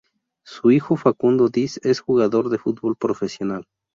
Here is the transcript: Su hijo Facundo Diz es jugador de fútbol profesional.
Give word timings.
Su 0.43 0.71
hijo 0.71 0.95
Facundo 0.95 1.49
Diz 1.49 1.79
es 1.83 1.99
jugador 1.99 2.49
de 2.49 2.57
fútbol 2.57 2.95
profesional. 2.95 3.67